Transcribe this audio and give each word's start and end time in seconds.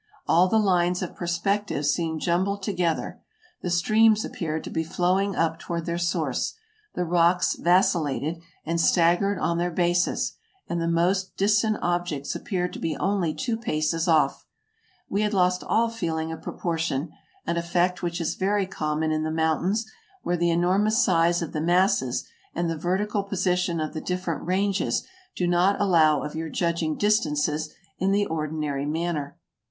All 0.25 0.47
the 0.47 0.57
lines 0.57 1.03
of 1.03 1.15
perspective 1.15 1.85
seemed 1.85 2.21
jumbled 2.21 2.63
to 2.63 2.73
gether; 2.73 3.21
the 3.61 3.69
streams 3.69 4.25
appeared 4.25 4.63
to 4.63 4.71
be 4.71 4.83
flowing 4.83 5.35
up 5.35 5.59
toward 5.59 5.85
their 5.85 5.99
source, 5.99 6.55
the 6.95 7.05
rocks 7.05 7.55
vacillated 7.55 8.41
and 8.65 8.81
staggered 8.81 9.37
on 9.37 9.59
their 9.59 9.69
bases, 9.69 10.37
and 10.67 10.81
the 10.81 10.87
most 10.87 11.37
distant 11.37 11.77
objects 11.83 12.33
appeared 12.33 12.73
to 12.73 12.79
be 12.79 12.97
only 12.97 13.31
two 13.31 13.55
paces 13.55 14.07
off; 14.07 14.47
we 15.07 15.21
had 15.21 15.35
lost 15.35 15.63
all 15.63 15.87
feeling 15.87 16.31
of 16.31 16.41
proportion, 16.41 17.11
an 17.45 17.57
effect 17.57 18.01
which 18.01 18.19
is 18.19 18.33
very 18.33 18.65
common 18.65 19.11
in 19.11 19.21
the 19.21 19.29
mountains, 19.29 19.85
where 20.23 20.35
the 20.35 20.49
enormous 20.49 20.97
size 20.99 21.43
of 21.43 21.53
the 21.53 21.61
masses, 21.61 22.25
and 22.55 22.71
the 22.71 22.75
vertical 22.75 23.21
position 23.23 23.79
of 23.79 23.93
the 23.93 24.01
different 24.01 24.43
ranges, 24.47 25.03
do 25.35 25.45
not 25.45 25.79
allow 25.79 26.23
of 26.23 26.33
your 26.33 26.49
judging 26.49 26.95
distances 26.97 27.71
in 27.99 28.11
the 28.11 28.25
ordinary 28.25 28.87
manner. 28.87 29.37